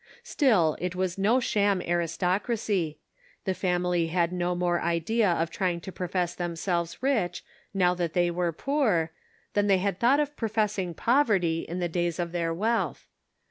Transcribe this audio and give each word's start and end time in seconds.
Still 0.23 0.75
it 0.81 0.95
was 0.95 1.19
no 1.19 1.39
sham 1.39 1.79
aristocracy; 1.83 2.97
the 3.45 3.53
family 3.53 4.07
had 4.07 4.33
no 4.33 4.55
more 4.55 4.81
idea 4.81 5.29
of 5.29 5.51
trying 5.51 5.79
to 5.81 5.91
profess 5.91 6.33
themselves 6.33 7.03
rich, 7.03 7.43
now 7.71 7.93
that 7.93 8.13
they 8.13 8.31
were 8.31 8.51
poor, 8.51 9.11
"than 9.53 9.67
they 9.67 9.77
had 9.77 9.99
thought 9.99 10.19
of 10.19 10.35
pro 10.35 10.49
fessing 10.49 10.95
poverty 10.95 11.59
in 11.69 11.77
the 11.77 11.87
days 11.87 12.17
of 12.17 12.31
their 12.31 12.51
wealth. 12.51 13.05